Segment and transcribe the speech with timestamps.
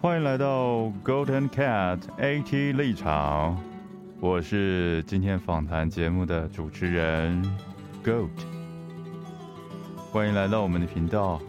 [0.00, 3.60] 欢迎来到 Golden Cat AT 立场，
[4.20, 7.42] 我是今天访谈节目的主持人
[8.04, 8.28] Goat，
[10.12, 11.40] 欢迎来到我们的频道。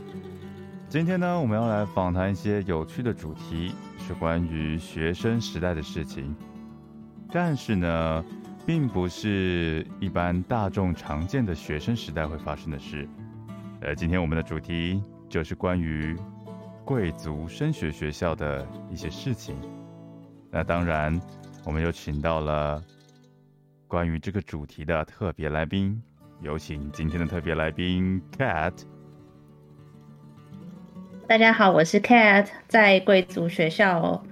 [0.87, 6.35] 今天呢，我们要来访谈一些有趣的主题，是关于学生时代的事情，
[7.31, 8.25] 但是呢，
[8.65, 13.07] 并不是一般大众常见的学生时代会发生的事。
[13.81, 16.17] 呃，今天我们的主题就是关于。
[16.89, 19.55] 贵族升学学校的一些事情，
[20.49, 21.21] 那当然，
[21.63, 22.83] 我们又请到了
[23.87, 26.01] 关于这个主题的特别来宾，
[26.41, 28.73] 有请今天的特别来宾 Cat。
[31.27, 34.23] 大家好，我是 Cat，在贵族学校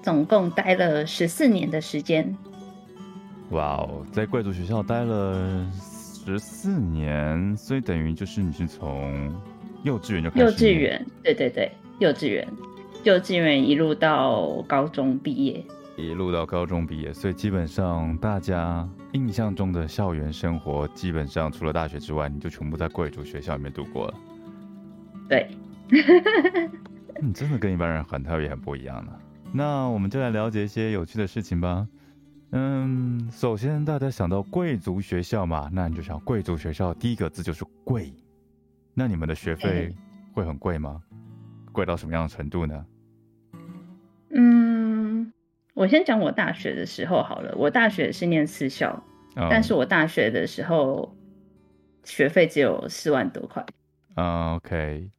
[0.00, 2.36] 总共待了十四年的时间。
[3.50, 9.34] 哇哦，在贵族学校待了十四年，所以等于就是你是从。
[9.82, 12.48] 幼稚园就开始幼稚园，对对对，幼稚园，
[13.04, 15.62] 幼稚园一路到高中毕业，
[15.96, 24.14] 一路到高中毕业，所以基本上大家印象中的校园生活，基本上除了大学之外，你就全部在贵族学校里面度过了。
[25.28, 25.50] 对，
[27.20, 29.12] 你真的跟一般人很特别，很不一样呢。
[29.52, 31.86] 那我们就来了解一些有趣的事情吧。
[32.52, 38.10] 嗯，首先大家想到贵族学校嘛，那你就想贵族学校第一个字就是贵。
[38.94, 39.94] 那你们的学费
[40.32, 41.02] 会很贵吗？
[41.72, 42.84] 贵到什么样的程度呢？
[44.32, 45.32] 嗯，
[45.74, 47.54] 我先讲我大学的时候好了。
[47.56, 49.02] 我大学是念私校，
[49.34, 51.16] 但是我大学的时候
[52.04, 53.64] 学费只有四万多块。
[54.14, 55.10] 啊，OK。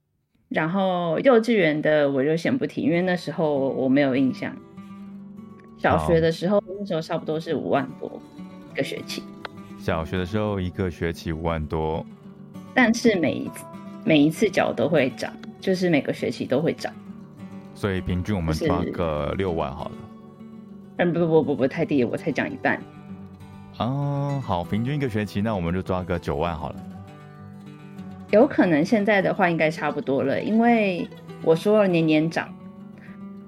[0.49, 4.55] 然后幼稚园的我就先不提，因为那时候我没有印象。
[5.77, 8.21] 小学的时候，那时候差不多是五万多
[8.71, 9.23] 一个学期。
[9.79, 12.05] 小学的时候一个学期五万多。
[12.73, 13.65] 但是每一次
[14.05, 16.91] 每一次缴都会涨，就是每个学期都会涨，
[17.75, 19.91] 所以平均我们抓个六万好了。
[20.97, 22.81] 嗯，不不不不不太低，我才讲一半。
[23.79, 26.75] 嗯，好，平均一个学期，那我们就抓个九万好了。
[28.31, 31.07] 有可能现在的话应该差不多了，因为
[31.43, 32.49] 我说了年年涨。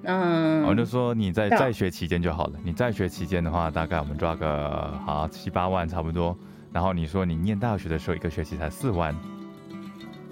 [0.04, 2.52] 嗯，我就说你在在学期间就好了。
[2.62, 6.36] 你在学期间的话，大概我们抓个好七八万差不多。
[6.72, 9.14] 然后你说你念大学的时候一个学期才四万，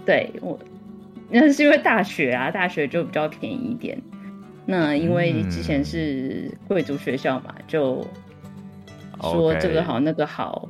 [0.04, 0.58] 对我
[1.32, 4.00] 那是因为大学啊，大学就比较便宜一点。
[4.66, 8.06] 那因为之前是贵族学校嘛，就
[9.20, 10.68] 说这个好那个好，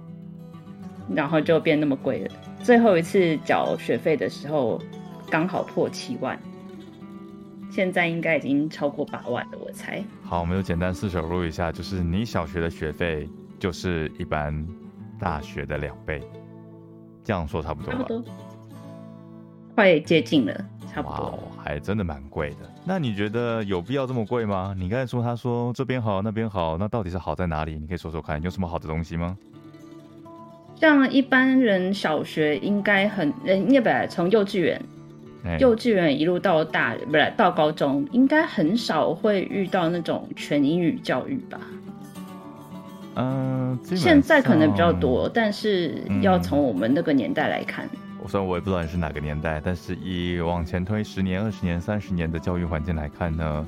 [1.14, 2.30] 然后就变那么贵了。
[2.62, 4.80] 最后一次缴学费的时候
[5.28, 6.38] 刚好破七万，
[7.70, 10.02] 现在应该已经超过八万了，我猜。
[10.22, 14.66] 好，我们就简单四手录一下，就是你小学的学费就是一般。
[15.20, 16.20] 大学的两倍，
[17.22, 18.08] 这样说差不多吧？
[19.74, 21.38] 快接近了，差不多。
[21.62, 22.56] 还真的蛮贵的。
[22.84, 24.74] 那你觉得有必要这么贵吗？
[24.76, 27.78] 你刚才说他说这边好那边好，那到底是好在哪里？
[27.78, 29.36] 你可以说说看，有什么好的东西吗？
[30.74, 34.82] 像一般人小学应该很，应该本来从幼稚园，
[35.60, 41.60] 幼稚园一路到大，不是到高中，应该很少会遇到那种全英语教育吧？
[43.14, 47.96] 嗯，现在可能比较多，但是要从我们那个年代来看，我
[48.28, 53.66] 虽然我也不知道你是哪个年代，但是以往前推十年、二十年、三十年的教育环境来看呢，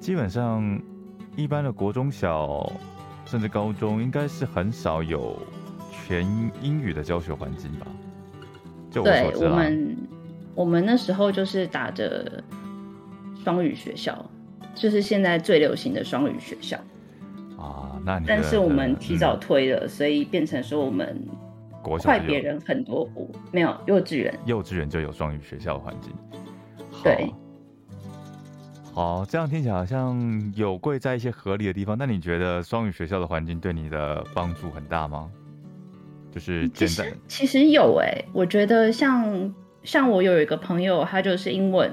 [0.00, 0.80] 基本上
[1.36, 2.70] 一般的国中小
[3.24, 5.40] 甚至高中，应该是很少有
[5.90, 6.26] 全
[6.60, 7.86] 英语的教学环境吧？
[8.90, 9.96] 就我所知我们
[10.54, 12.42] 我们那时候就是打着
[13.44, 14.24] 双语学校，
[14.74, 16.76] 就是现在最流行的双语学校。
[17.58, 21.20] 啊，那你但是我们提早推了，所以变成说我们
[21.96, 23.30] 快别人很多步。
[23.52, 26.12] 没有幼稚园，幼稚园就有双语学校环境。
[27.02, 27.32] 对，
[28.92, 31.96] 好，这样听起来好像有贵在一些合理的地方。
[31.96, 35.30] 那你觉得双语学校的环境对你的帮助很大吗？
[36.30, 41.90] 就是简单，其实有哎，我觉得像像我有一个朋友，他就是英文，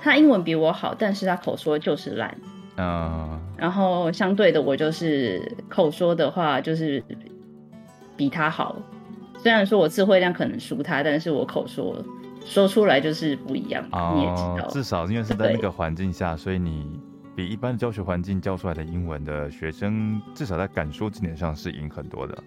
[0.00, 2.34] 他英文比我好，但是他口说就是烂。
[2.76, 7.04] 嗯，然后相对的，我就是口说的话就是
[8.16, 8.76] 比他好。
[9.44, 12.02] 虽然说我智慧量可能输他，但是我口说
[12.46, 13.84] 说出来就是不一样。
[14.16, 16.98] 你也知道，至少因为是在那个环境下，所以你
[17.36, 22.42] 比一般的教学环境教出来的英文的学生，至少在敢说这点上是赢很多的。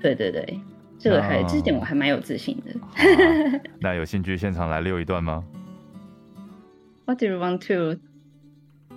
[0.00, 0.60] 对对对，
[0.96, 3.60] 这个还这点我还蛮有自信的。
[3.82, 5.42] 那有兴趣现场来溜一段吗
[7.04, 7.98] ？What do you want to?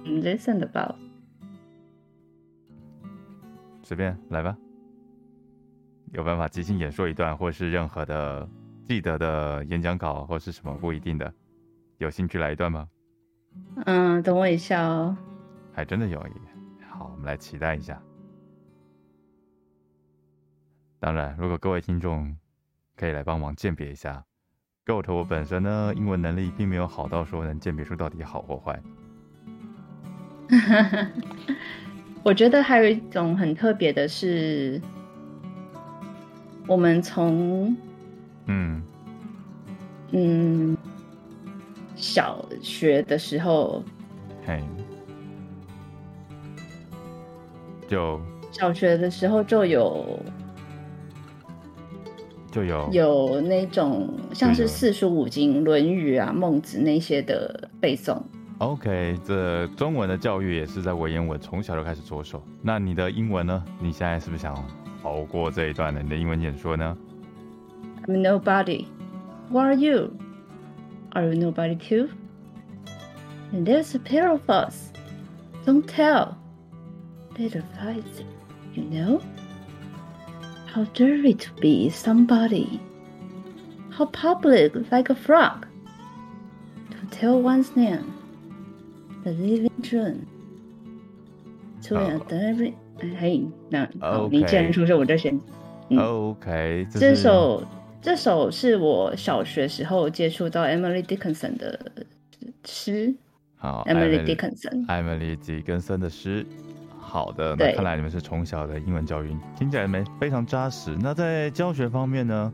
[0.06, 0.94] Listen about，
[3.82, 4.56] 随便来吧。
[6.12, 8.48] 有办法即兴演说一段，或是任何的
[8.86, 11.34] 记得的演讲稿，或是什么不一定的，
[11.98, 12.88] 有兴趣来一段吗？
[13.86, 15.16] 嗯，等我一下哦。
[15.74, 16.32] 还真的有一，
[16.90, 18.02] 好，我们来期待一下。
[21.00, 22.36] 当然，如果各位听众
[22.98, 24.24] 可以来帮忙鉴别一下
[24.86, 28.82] ，Goat 我本身呢，英文能力并没有好到说能鉴别出到底好或坏。
[32.24, 34.82] 我觉得还有一种很特别的是，
[36.70, 37.76] 我们从
[38.46, 38.84] 嗯
[40.12, 40.78] 嗯
[41.96, 43.84] 小学的时候，
[44.46, 44.64] 嘿，
[47.88, 48.22] 就
[48.52, 50.20] 小学的时候就有。
[52.52, 58.20] 就有有那种像是四书五经、论语啊、孟子那些的背诵。
[58.58, 62.44] OK，这中文的教育也是在文言文从小就开始着手。
[62.64, 63.64] 那你的英文呢？
[63.80, 64.56] 你现在是不是想
[65.03, 66.03] 熬过这一段的？
[66.03, 66.97] 你的英文演说呢？
[68.07, 68.87] I'm nobody.
[69.51, 70.13] What are you?
[71.11, 72.09] Are you nobody too?
[73.53, 74.91] And there's a pair of us.
[75.65, 76.37] Don't tell.
[77.39, 78.23] Little fights,
[78.75, 79.21] you know.
[80.73, 82.81] How dare to be somebody?
[83.91, 85.67] How public like a frog?
[86.91, 88.13] To tell one's name,
[89.23, 90.27] the living truth.
[91.85, 92.77] To a every
[93.20, 95.40] 嘿，那好，你既然出声，我就先。
[95.98, 97.64] OK，这首
[98.02, 101.80] 这首是我小学时候接触到 Emily Dickinson 的
[102.66, 103.14] 诗。
[103.58, 106.46] 好，Emily Dickinson，Emily Dickinson 的诗。
[107.00, 110.96] 好的，那看来你们是从小的英文教育，听起来没非常扎实。
[111.02, 112.54] 那在教学方面呢？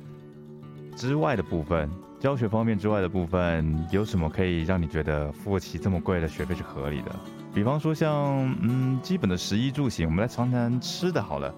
[0.96, 1.90] 之外的部分，
[2.26, 7.12] 教学方面之外的部分，有什么可以让你觉得付起这么贵的学费是合理的？
[7.54, 11.54] 比方说像嗯，基本的食衣住行，我们来谈谈吃的好了。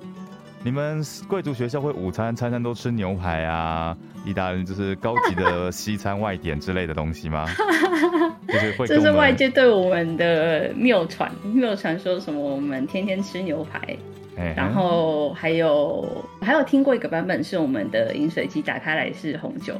[0.62, 7.46] 你们贵族学校会午餐餐餐都吃牛排啊，意大利就是高级的西餐外点之类的东西吗？
[8.50, 8.86] 就是会。
[8.88, 13.96] 这是外界对我们的谬传，谬传说什么我们天天吃牛排，
[14.54, 16.06] 然后还有
[16.42, 19.74] 还有听过一个版本是我们的饮水机打开来是红酒。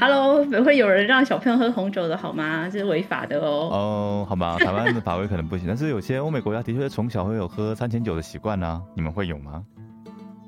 [0.00, 2.66] Hello，不会有人让小朋友喝红酒的好吗？
[2.72, 3.68] 这是违法的哦。
[3.70, 8.82] 哦，好吧， 台湾的法规可能不行，但是有些欧美国家的确从小会有喝餐前酒的习惯呢。
[8.96, 9.62] 你们会有吗？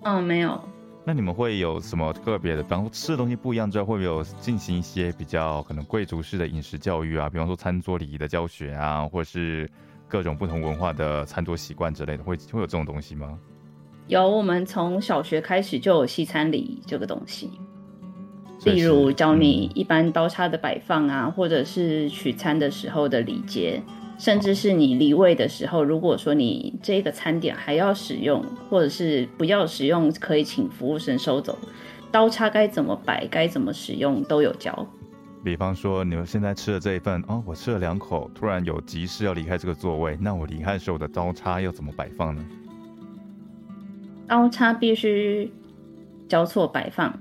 [0.05, 0.59] 嗯，没有。
[1.05, 2.63] 那你们会有什么特别的？
[2.63, 7.29] 比方说吃的东西不一样之后，会不会有进行一些比较可能贵族式的饮食教育啊？
[7.29, 9.69] 比方说餐桌礼仪的教学啊，或是
[10.09, 13.39] 各种不同文化的餐桌习惯之类的，会会有这种东西吗？
[14.07, 17.51] 有，我们从小学开始就有西餐礼仪这个东西，
[18.65, 23.83] 例如教你一般刀叉的摆放啊，或者是取餐的时候的礼节。
[24.19, 31.59] 甚至是你离位的时候，如果说你这个餐点还要使用，或者是不要使用，可以请服务生收走。
[32.13, 34.87] 刀叉该怎么摆，该怎么使用都有教。
[35.43, 42.45] 比方说，你们现在吃的这一份，哦，我吃了两口，突然有急事要离开这个座位，那我离开时候的刀叉要怎么摆放呢？
[44.29, 45.51] 刀叉必须
[46.29, 47.13] 交错摆放，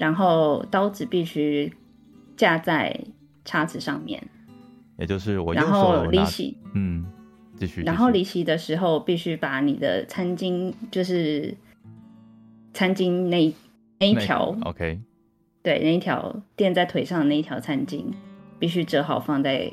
[0.00, 1.70] 然后刀子必须
[2.34, 2.98] 架在
[3.44, 4.26] 叉子上面。
[4.98, 7.06] 也就是我然后离席，嗯，
[7.56, 7.82] 继续。
[7.82, 11.54] 然后离席的时候，必须把你的餐巾，就是
[12.72, 13.54] 餐巾那
[13.98, 14.98] 那一条，OK，
[15.62, 18.06] 对，那一条垫在腿上的那一条餐巾，
[18.58, 19.70] 必须折好放在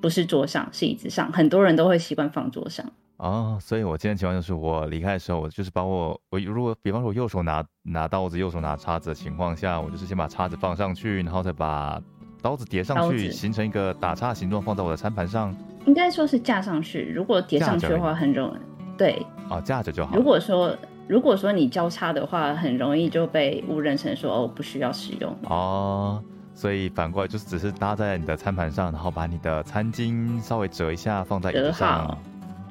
[0.00, 1.32] 不是桌上，是椅子上。
[1.32, 2.92] 很多人都会习惯放桌上。
[3.18, 12.00] 哦，所以我今天情况就是，我离开的时候，我就是把我我如果比方说我右手拿拿刀子，右手拿叉子的情况下，我就是先把叉子放上去，然后再把。
[12.42, 15.52] 刀子叠上去，形成一个打叉形状，放在我的餐盘上。
[15.86, 17.10] 应该说是架上去。
[17.12, 18.96] 如果叠上去的话，很容易。
[18.96, 19.26] 对。
[19.50, 20.14] 哦，架着就好。
[20.14, 20.76] 如果说
[21.08, 25.36] 如果说你交叉的话，很容易就被误认成说哦不需要使用。
[25.44, 26.22] 哦，
[26.54, 32.16] 所以反过来就是只是搭在你的餐盘上，然后把你的餐巾稍微折一下，放在椅子上。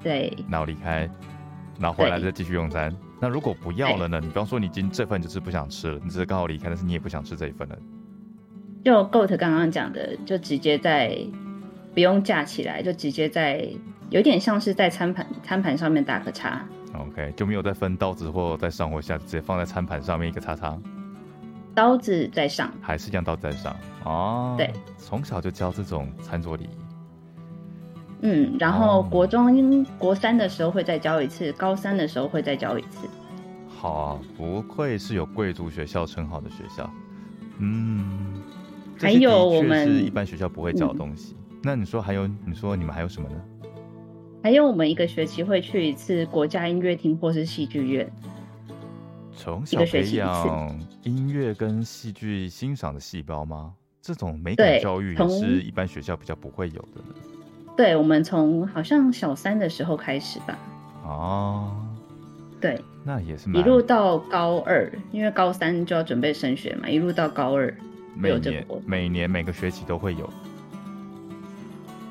[0.05, 0.31] 对。
[0.47, 1.09] 然后离开，
[1.79, 2.95] 然后回来再继续用餐。
[3.19, 4.19] 那如果不要了呢？
[4.21, 7.75] 你比方说你今这份就是不想吃了，你只是刚好离开，但是你也不想吃这一份了。
[8.83, 11.17] 就 Goat 刚刚讲的，就直接在
[11.95, 13.67] 不用架起来，就直接在
[14.11, 16.63] 有点像是在餐盘餐盘上面打个叉。
[16.93, 20.77] OK，就没有再分刀子或在上或下，直接放在餐盘上面一个叉叉。
[21.73, 24.55] 刀子在上，还是一样刀子在上哦。
[24.57, 26.84] 对，从小就教这种餐桌礼仪。
[28.21, 33.07] 嗯，然后国中国三的时候会再教一次，高三的时候会再教一次。
[33.67, 36.89] 好啊，不愧是有贵族学校称号的学校。
[37.59, 38.41] 嗯。
[38.97, 41.35] 还有我们是一般学校不会教的东西。
[41.61, 42.25] 那你说还有？
[42.45, 43.35] 你说你们还有什么呢？
[44.41, 48.09] 还有我们一个学期会去一次国家音乐厅或是戏剧院。
[49.35, 53.73] 从小培养音乐跟戏剧欣赏的细胞吗？
[54.01, 57.01] 这种美感教育也是一般学校比较不会有的。
[57.75, 60.57] 对，我们从好像小三的时候开始吧。
[61.03, 61.71] 哦，
[62.61, 67.73] 对，那也是一路到高二，因为高三就要准备升学嘛，一路到高二，
[68.15, 70.29] 每年每年每个学期都会有。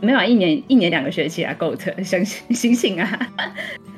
[0.01, 3.29] 没有，一年一年两个学期啊，够的，相信醒醒啊。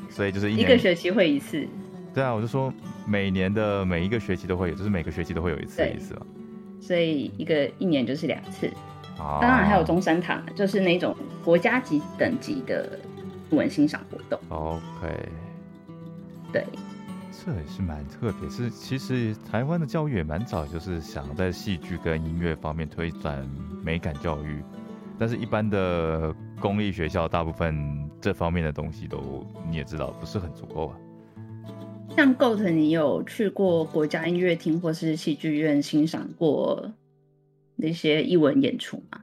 [0.08, 1.66] 所以就是一个学期会一次。
[2.14, 2.72] 对啊，我就说
[3.06, 6.20] 每年的每一个学期都会有，就是每个学期都会有一次的意思嘛。
[6.80, 8.70] 所以一个一年就是两次。
[9.18, 12.98] 当然还有中山堂，就是那种国家级等级的
[13.50, 14.38] 文欣赏活动。
[14.48, 15.28] OK，
[16.52, 16.64] 对，
[17.32, 18.48] 这也是蛮特别。
[18.50, 23.48] 是其实台湾的教育也蛮早，就是想在戏剧跟音乐方面推展
[23.82, 24.62] 美感教育，
[25.18, 30.96] 但是一般的公立学校大部分这方面的东西都你也知道不是很足够啊。
[32.16, 36.92] 像 Goat，你有去过国家音乐厅或是戏剧院欣赏过？
[37.76, 39.20] 那些艺文演出嘛，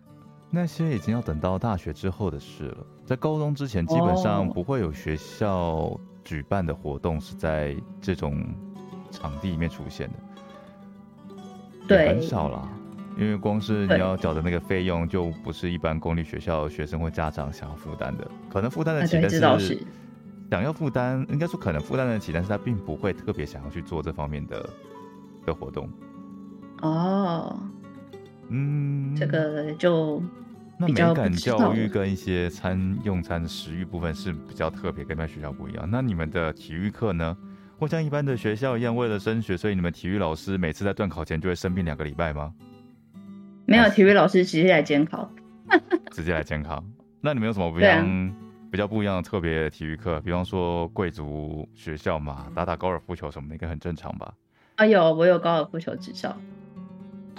[0.50, 2.78] 那些已经要等到大学之后的事了。
[3.04, 8.42] 在高中之前，基本上不会有学校举办的活动是在这种
[9.12, 11.36] 场地里面出现的，
[11.88, 12.70] 对，很少啦。
[13.18, 18.28] 因为光是你要缴的那个费用，就不是一般公立学校学生或家长想要负担的。
[18.50, 19.40] 可能负担得起，但是
[20.50, 24.70] 想要负担，应该说可能负担得起，但是他并不会特别想要去做这方面的
[25.46, 25.90] 的活动。
[26.82, 27.60] 哦。
[28.56, 30.22] 嗯，这个就
[30.78, 35.90] 那美感教育跟一些餐用餐的食欲部分是比较特别，跟一般学校不一样。
[35.90, 37.36] 那你们的体育课呢？
[37.80, 42.54] 或像一般的学校一样，为了升学，所以你们体育老师每次在断考前就会生病两个礼拜吗？
[43.66, 45.30] 没有，体育老师直接来监考，
[46.12, 46.82] 直接来监考。
[47.20, 48.36] 那你们有什么不一样、
[48.72, 50.22] 比较不一样的特别体育课？
[50.22, 54.34] 比方说贵族学校嘛，打打高尔夫球什么的，应该很正常吧？
[54.76, 56.38] 啊，有，我有高尔夫球执照。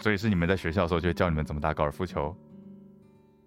[0.00, 2.36] 所以是你们在学校的时候就教你们怎么打高尔夫球？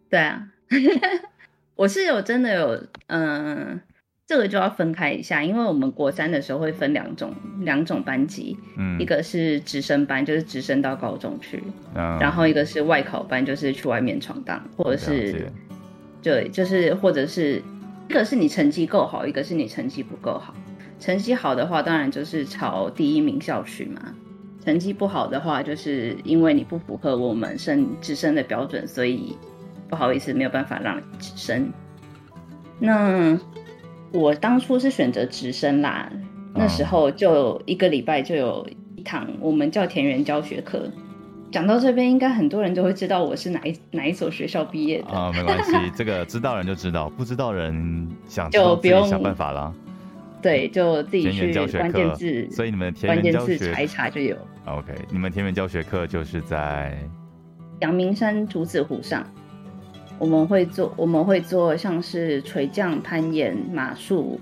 [0.09, 0.47] 对啊，
[1.75, 3.79] 我是有真的有，嗯，
[4.25, 11.61] 这个就要分开一下，因为我们国三的时候会分两种两种班级，嗯，一个是直升班，就是直升到高中去，
[11.93, 15.51] 然后一个是外考班，就是去外面闯荡，或者是
[16.21, 17.61] 对，就是或者是
[18.09, 20.55] 一个是你成绩够好，一个是你成绩不够好，
[20.99, 24.15] 成绩好的话，当然就是朝第一名校去嘛。
[24.67, 29.33] 成绩不好的话，就是因为你不符合我们升直升的标准，所以
[29.87, 31.71] 不好意思，没有办法让你直升。
[32.77, 33.39] 那
[34.11, 36.11] 我当初是选择直升啦，
[36.53, 40.91] 那时候就一个礼拜就有一堂，我们叫田园教学课。
[41.49, 49.73] 讲到这边，应该很多人都会知道我是哪一哪一所学校毕业的啊，没关系， 这个知道人就知道，不知道人想就不用想办法了。
[50.41, 54.35] 对，就自己去关键字，所以你们田园教学查一查就有。
[54.67, 56.97] OK，你们田园教学课就是在
[57.79, 59.25] 阳明山竹子湖上，
[60.19, 64.39] 我们会做，我们会做像是垂降、攀岩、马术。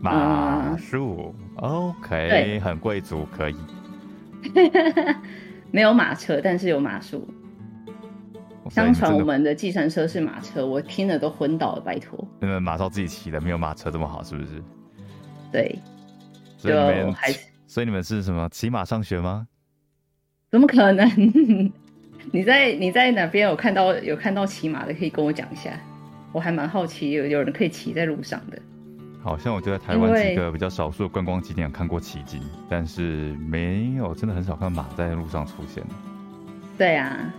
[0.00, 3.56] 马术，OK，很贵族，可以。
[5.70, 7.26] 没有马车，但是有马术。
[8.68, 12.26] 相传我们的计程车是马车，我听了都昏倒了，拜托。
[12.40, 14.62] 你们马超自己骑的，没有马车这么好，是不是？
[15.52, 15.78] 对，
[16.58, 17.32] 所以你们还，
[17.66, 19.46] 所以你们是什么骑马上学吗？
[20.52, 21.08] 怎么可能？
[22.30, 24.92] 你在你在哪边有看到有看到骑马的？
[24.92, 25.70] 可以跟我讲一下，
[26.30, 28.58] 我还蛮好奇，有有人可以骑在路上的。
[29.22, 35.82] 好像我就在台湾几个比较少数的观光景点看过骑鲸，但是没有，真的很少看马在路上出现。
[36.76, 37.32] 对啊，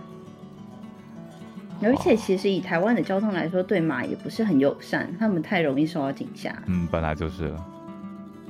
[1.82, 6.52] 而且其实以台湾的交通来说，对马也不是很友善，他们太容易受到惊吓。
[6.66, 7.54] 嗯，本来就是。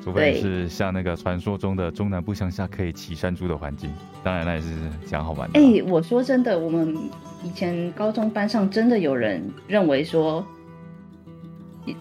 [0.04, 3.90] 除非是像那个传说中的中南部乡下可以骑山猪的环境，
[4.22, 4.68] 当然那也是
[5.06, 5.58] 讲好玩的。
[5.58, 6.94] 哎，我说真的，我们
[7.42, 10.46] 以前高中班上真的有人认为说，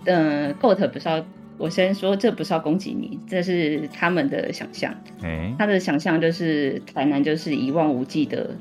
[0.04, 1.24] 嗯，Goat 不是要
[1.58, 4.94] 我先说，这不是要攻击你，这是他们的想象。
[5.22, 8.58] 哎，他的想象就是台南就是一望无际的，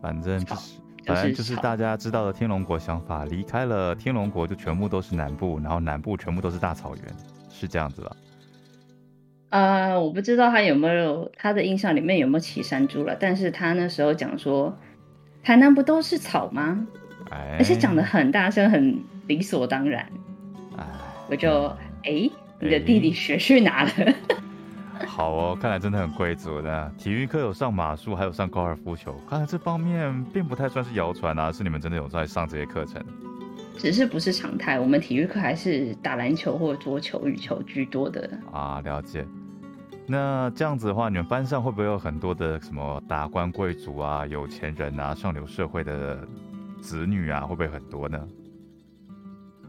[0.00, 0.81] 反正就是。
[1.04, 7.04] 反正就是大家知道的天龙国想法，离开了天龙国就全部都是南部，然后南部全部都是大草原，
[7.50, 8.16] 是这样子吧？
[9.50, 14.74] 呃，我不知道他有没有他的印象里面有没有骑山猪了，但是他那时候讲说，
[15.42, 16.86] 台南不都是草吗？
[17.30, 20.06] 哎，而且讲的很大声，很理所当然。
[20.78, 20.86] 哎，
[21.28, 21.66] 我就
[22.04, 22.30] 哎，
[22.60, 23.90] 你的弟弟学去哪了？
[25.06, 26.92] 好哦，看来真的很贵族的。
[26.96, 33.02] 体育课有上马术，还有上高尔夫球，看来这方面并不太算是谣传啊，是你们真的有在上这些课程。
[33.78, 38.30] 只是不是常态，我们体育课还是打篮球或者桌球、羽球居多的。
[38.52, 39.26] 啊，了解。
[40.06, 46.26] 那这样子的话，你们班上会不会有很多的什么达官贵族啊、有钱人啊、上流社会的
[46.80, 48.18] 子女啊，会不会很多呢？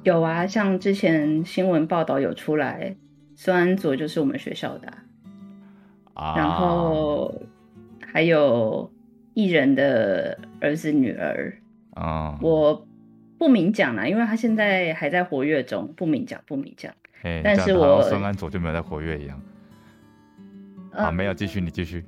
[0.03, 2.95] 有啊，像之前新闻报道有出来，
[3.35, 5.02] 孙安佐就是我们学校的，啊，
[6.15, 7.34] 然后
[8.12, 8.91] 还有
[9.34, 11.58] 艺人的儿子女儿，
[11.96, 12.86] 啊，我
[13.38, 16.93] 不明讲啦，因为他现在还在活跃中，不明讲不明讲。
[17.24, 19.41] 哎但是我孙安佐就没有在活跃一样。
[20.91, 22.05] 呃啊，没有，继续，你继续。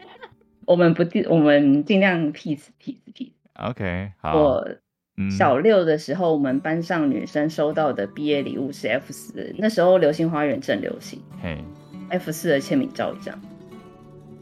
[0.66, 3.32] 我们不尽，我们尽量 peace peace peace。
[3.54, 4.68] OK，好，我
[5.16, 11.64] 嗯小六的时候，我们班上女生收到的毕业礼物是 F 四，那时候《流星花园》正流行嘿，
[12.10, 13.38] F 四的签名照一张，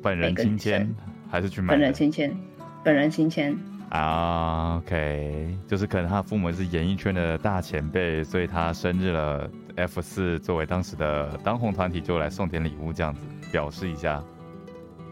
[0.02, 0.94] 本人亲签
[1.30, 2.36] 还是去买本人的亲签，
[2.84, 3.56] 本人亲签。
[3.90, 13.20] 啊？OK，就是可能他父母是演艺圈的大前辈，所以他生日了，F 四作为当时的当红团体就来送点礼物，这样子
[13.52, 14.22] 表示一下。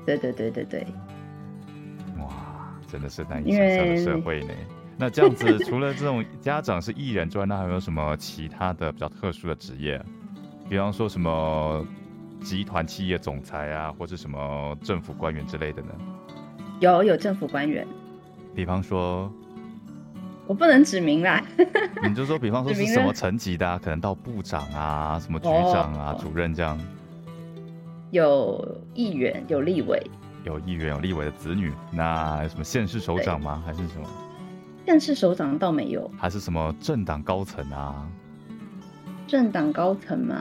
[0.05, 0.87] 对对对对对，
[2.19, 4.53] 哇，真的是难以想象的社会呢。
[4.99, 10.01] 那这样子，除了这种家长是艺人之外，那还有没有什么其他的比较特殊的职业？
[10.69, 11.87] 比方说什么
[12.45, 15.89] 集团企业总裁啊，或是什么政府官员之类的呢？
[16.81, 17.87] 有有政府官员，
[18.55, 19.33] 比方说，
[20.47, 21.43] 我不能指名啦。
[22.07, 26.79] 你就说，比方说是什么层级的、啊，可能到部长啊、什么局长啊、哦主任这样。
[28.11, 30.01] 有议员，有立委，
[30.45, 33.63] 有议员、有立委的子女，那有什么县市首长吗？
[33.65, 34.07] 还是什么？
[34.85, 38.07] 县市首长倒没有，还是什么政党高层啊？
[39.27, 40.37] 政党高层嘛，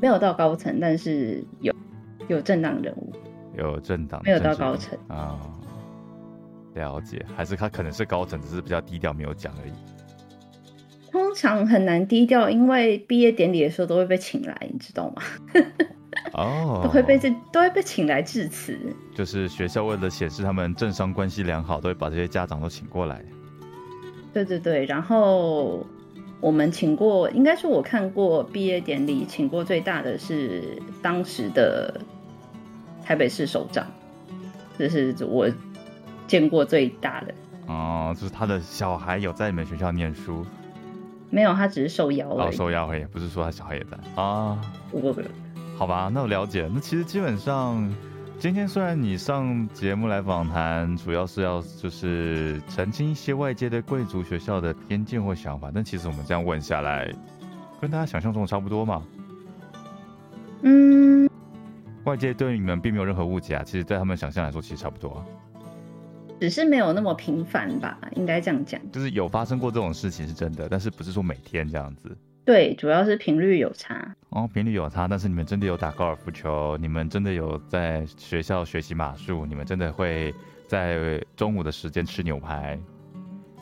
[0.00, 1.74] 没有到高层，但是有
[2.28, 3.12] 有政党人物，
[3.56, 5.40] 有政党没有到高层啊、
[6.74, 9.72] 了解，还是他可能是高层，只是比较低调，没有讲而已。
[11.10, 15.22] 通常很难低调，因为毕业典礼的时候都会被请来，你知道吗？
[16.34, 18.78] 哦， 都会被这都会被请来致辞。
[19.14, 23.24] 就是学校为了显示他们政商关系良好，都会把这些家长都请过来。
[24.34, 25.86] 对对对，然后
[26.40, 32.00] 我们请过，应该是我看过毕业典礼，请过最大的是当时的
[33.04, 33.86] 台北市首长，
[34.78, 35.48] 这是我
[36.26, 37.34] 见过最大的。
[37.66, 40.44] 哦，就是他的小孩有在你们学校念书，
[41.30, 42.56] 没有，他只是受邀而哦，已。
[42.56, 44.60] 受邀而已，不是说他小孩也在啊。
[44.90, 45.22] 不不不，
[45.76, 46.70] 好吧，那我了解。
[46.72, 47.92] 那其实基本上，
[48.38, 57.10] 今天虽然你上节目来访谈，主要是要就是澄清一些外界对贵族学校的偏见或想法，但其实我们这样问下来，
[57.80, 59.02] 跟大家想象中的差不多嘛。
[60.62, 61.28] 嗯，
[62.04, 65.24] 外界对你们并没有任何误解啊，其实对他们想象来说，其实差不多啊。
[66.38, 68.78] 只是没有那么频繁吧，应该这样讲。
[68.92, 72.14] 就是有发生过这种事情是真的，但是不是说每天这样子。
[72.46, 74.14] 对，主要是频率有差。
[74.30, 80.32] 哦，频率有差，但是你们真的有打高尔夫球，你们真的有在学校学习马术，你们真的会
[80.68, 82.78] 在中午的时间吃牛排。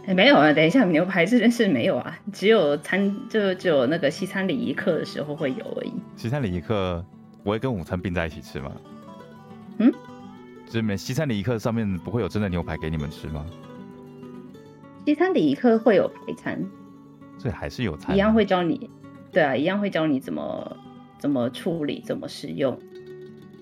[0.07, 5.93] 哎，没有啊，等一下，牛排这件事没有啊，只有餐就只有那个西餐礼仪课的时候会有而已。
[6.15, 7.03] 西餐礼仪课
[7.43, 8.71] 不会跟午餐并在一起吃吗？
[9.79, 9.91] 嗯，
[10.67, 13.47] 就是你们西餐礼仪课上面不会有真的牛排给你们吃吗？
[15.07, 16.63] 西餐礼仪课会有排餐，
[17.45, 18.89] 所以还是有餐，一样会教你，
[19.31, 20.77] 对啊，一样会教你怎么
[21.19, 22.81] 怎么处理，怎么使用。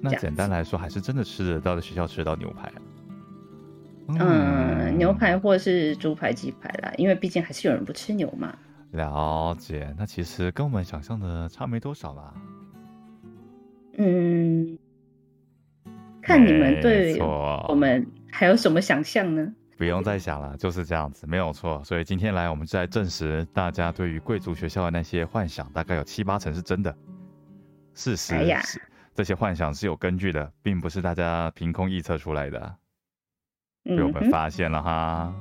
[0.01, 2.75] 那简单来说，还是真的吃得到，的学校吃得到牛排啊。
[4.21, 8.57] 嗯，牛排或是猪排、鸡排啦，因为毕竟还是有人不吃牛嘛。
[8.93, 12.35] 了解，那其实跟我们想象的差没多少啦。
[13.99, 14.79] 嗯，
[16.23, 17.21] 看你们对
[17.69, 19.53] 我们还有什么想象呢？
[19.83, 21.83] 不用再想了，就是这样子，没有错。
[21.83, 26.97] 所以今天来，我们就来证实大家对于贵族学校的那些幻想，大概有七八成是真的。
[27.93, 28.81] 事实是，
[29.13, 32.77] 这些幻想是有根据的，并不是大家凭空臆测出来的，
[33.83, 35.35] 被我们发现了哈。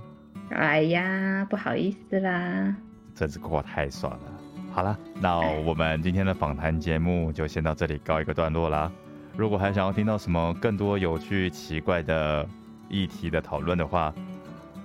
[0.49, 2.75] 哎呀，不好意思啦。
[3.13, 4.41] 真是过太爽了。
[4.71, 8.91] 好了，那我们今天的访谈节目就先到这里告一个段落啦。
[9.38, 12.49] 如果还想要听到什么更多有趣奇怪的
[12.89, 14.12] 议题的讨论的话，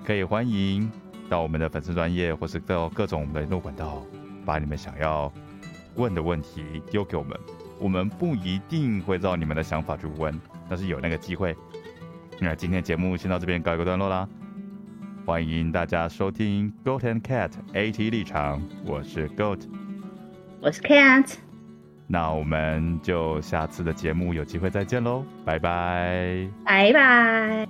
[0.07, 0.89] 可以欢迎
[1.29, 4.01] 到我们的粉丝专业，或是到各种联络管道，
[4.45, 5.33] 把你们想要
[5.97, 7.37] 问的问题丢给我们。
[7.81, 11.57] 我们不一定会照你们的想法去问，但是有那个机会。
[12.39, 14.29] 那今天节目先到这边告一个段落啦。
[15.27, 19.63] 欢迎大家收听 Goat and Cat AT 立场，我是 Goat，
[20.61, 21.35] 我是 Cat，
[22.07, 26.49] 那我们就下次的节目有机会再见喽，拜拜。
[26.65, 27.67] 拜拜。